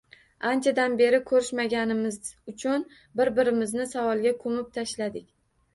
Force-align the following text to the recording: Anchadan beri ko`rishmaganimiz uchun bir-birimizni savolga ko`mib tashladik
Anchadan 0.51 0.95
beri 1.01 1.19
ko`rishmaganimiz 1.31 2.17
uchun 2.55 2.87
bir-birimizni 3.21 3.87
savolga 3.95 4.37
ko`mib 4.45 4.77
tashladik 4.81 5.33